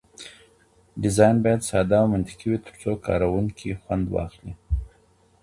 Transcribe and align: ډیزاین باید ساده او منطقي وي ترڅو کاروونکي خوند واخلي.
ډیزاین 1.01 1.35
باید 1.43 1.61
ساده 1.69 1.97
او 2.01 2.07
منطقي 2.13 2.47
وي 2.49 2.59
ترڅو 2.65 2.91
کاروونکي 3.05 3.69
خوند 3.81 4.05
واخلي. 4.13 4.53